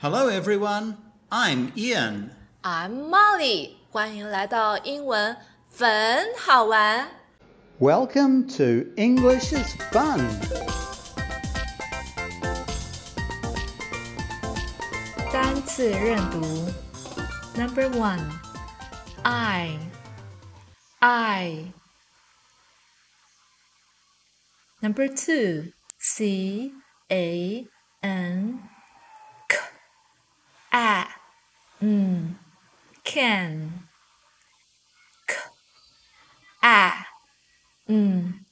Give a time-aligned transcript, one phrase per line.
[0.00, 0.96] Hello, everyone.
[1.30, 2.30] I'm Ian.
[2.62, 5.36] I'm Molly，欢迎来到英文
[5.70, 7.08] 粉好玩。
[7.78, 10.20] Welcome to English is Fun.
[15.32, 16.40] 单词认读，
[17.56, 18.20] Number one,
[19.22, 19.78] I,
[21.00, 21.72] I.
[24.80, 26.72] Number two, C,
[27.10, 27.66] A,
[28.00, 28.60] N,
[31.81, 32.37] N,
[33.03, 33.83] can,
[35.27, 35.35] K,
[36.63, 36.91] A,
[37.89, 37.93] mm.
[37.93, 38.45] N,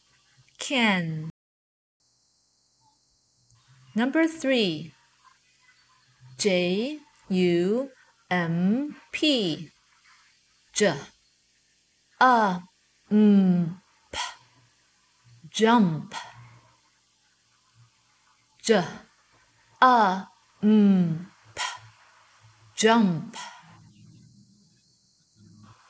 [0.57, 1.29] can.
[3.95, 4.93] Number three,
[6.39, 6.99] J.
[7.29, 7.89] U.
[8.31, 8.95] M.
[9.11, 9.71] P.
[10.71, 10.93] J.
[12.21, 12.61] A.
[13.11, 13.81] M.
[14.11, 14.19] P.
[15.49, 16.15] Jump.
[18.61, 18.83] J.
[19.81, 20.27] A.
[20.63, 21.28] M
[22.79, 23.35] jump.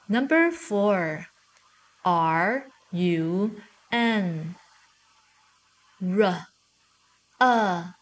[0.09, 1.27] Number four
[2.03, 4.55] R U N.
[6.01, 6.47] R
[7.39, 7.95] A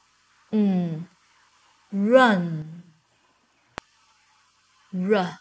[0.54, 1.08] N
[1.92, 2.84] run.
[4.96, 5.40] R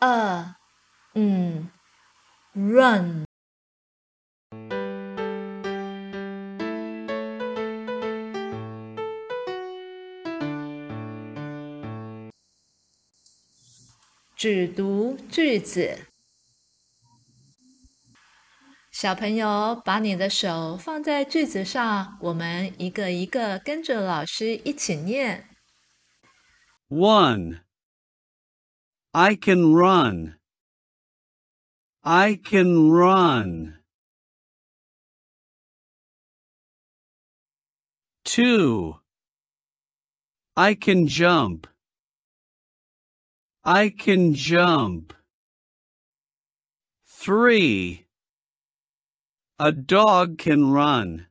[0.00, 0.56] a
[1.14, 1.70] n
[2.54, 3.24] run
[14.36, 16.06] 只读句子。
[18.92, 25.48] 小朋友，把你的手放在句子上，我们一个一个跟着老师一起念。
[26.88, 27.62] One,
[29.12, 30.38] I can run.
[32.02, 33.82] I can run.
[38.22, 39.00] Two,
[40.52, 41.68] I can jump.
[43.68, 45.12] I can jump.
[47.04, 48.06] 3.
[49.58, 51.26] A dog can run.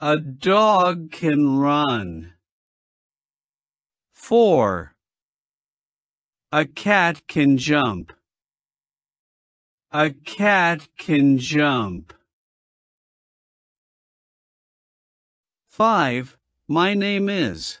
[0.00, 2.34] A dog can run.
[4.12, 4.94] 4.
[6.52, 8.12] A cat can jump.
[9.90, 12.12] A cat can jump.
[15.70, 16.36] 5.
[16.68, 17.80] My name is.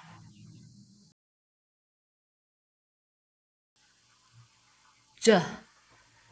[5.21, 5.39] 这、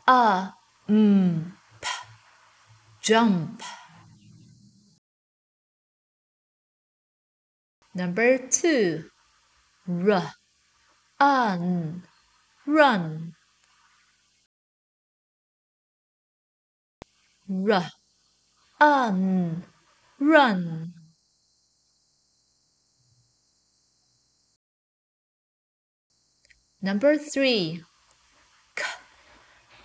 [0.08, 0.58] a、
[0.88, 1.88] m、p、
[3.04, 3.62] jump。
[7.94, 9.12] Number two。
[9.88, 10.34] r
[11.20, 12.04] un
[12.66, 13.34] run
[17.50, 17.90] r
[18.80, 19.64] un
[20.20, 20.94] run
[26.82, 27.84] Number three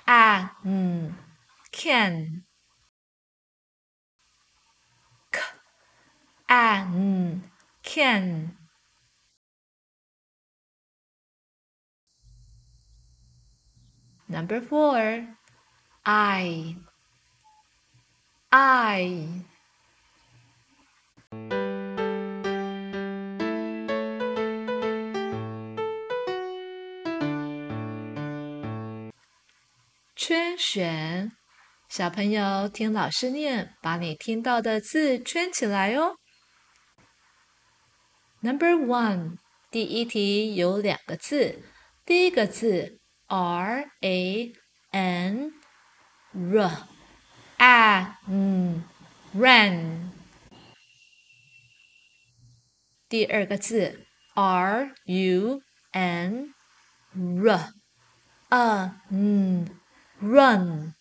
[0.07, 1.17] an
[1.73, 2.45] can
[5.33, 5.41] k
[6.49, 7.51] an
[7.83, 8.57] can
[14.29, 15.29] Number four,
[16.05, 16.77] I.
[18.51, 19.45] I.
[30.17, 31.33] "圈选，
[31.89, 36.15] 小朋友听老师念，把你听到的字圈起来哦。
[38.41, 39.39] Number one，
[39.73, 41.65] 第一题有两个字，
[42.07, 44.53] 第一个字 R A
[44.93, 45.53] N
[46.33, 46.87] R
[47.59, 48.85] A N
[49.35, 50.11] ran。
[53.09, 55.61] 第二个字 R U
[55.91, 56.55] N
[57.13, 57.73] R
[58.51, 59.81] A N
[60.25, 60.95] run。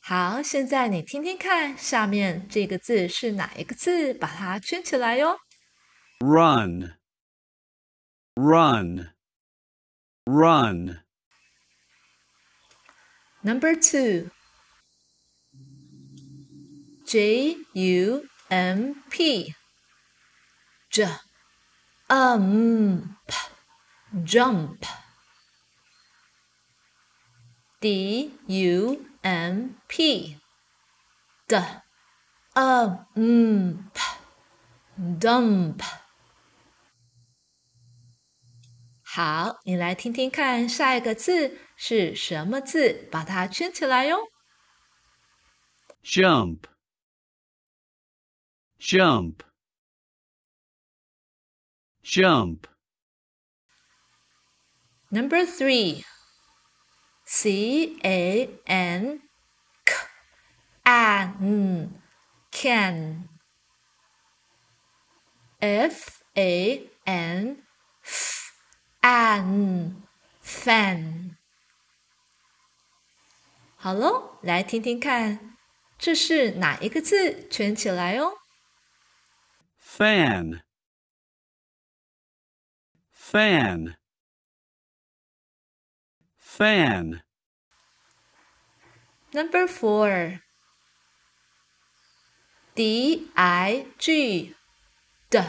[0.00, 4.12] 好，现在你听听看，下面这个字是哪一个字？
[4.14, 5.38] 把它圈起来哟。
[6.18, 6.96] Run.
[8.34, 9.12] Run.
[10.24, 11.02] Run.
[13.42, 14.30] Number two.
[17.04, 19.54] J U M P.
[20.90, 21.08] J.
[22.08, 23.16] Um.
[23.26, 23.34] P.
[24.24, 24.84] jump
[27.82, 30.36] d u m p
[31.48, 31.56] d
[32.54, 34.00] a m p
[35.18, 35.82] dump。
[39.02, 43.08] 好，你来听听看，下一个字是什么字？
[43.10, 44.28] 把它圈起来哟。
[46.04, 46.60] jump,
[48.78, 49.40] jump,
[52.04, 52.68] jump,
[55.10, 56.04] Number three,
[57.34, 59.22] C A N
[59.86, 59.94] K
[60.84, 61.88] an
[62.52, 63.26] can
[65.58, 67.56] F A N
[68.04, 68.52] F
[69.00, 70.02] an
[70.44, 71.36] fan。
[73.76, 75.56] 好喽，来听听看，
[75.98, 77.48] 这是哪一个字？
[77.48, 78.34] 圈起来哦。
[79.80, 80.60] fan,
[86.51, 87.21] fan, fan,
[89.33, 90.41] Number four.
[92.75, 94.55] D I G
[95.29, 95.39] D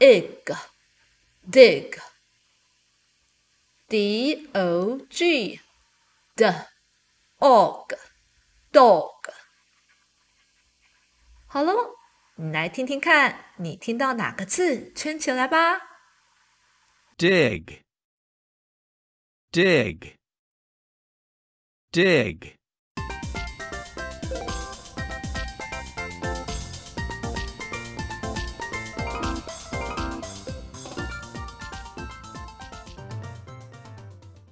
[0.00, 0.56] egg
[1.48, 1.98] dig
[3.88, 5.60] D O G
[6.36, 6.44] D
[7.38, 7.92] og
[8.72, 9.10] dog
[11.46, 11.94] 好喽，
[12.36, 14.92] 你来听听看，你听到哪个字？
[14.94, 15.78] 圈起来吧。
[17.18, 17.82] dig,
[19.53, 20.15] dig,
[21.93, 22.58] dig,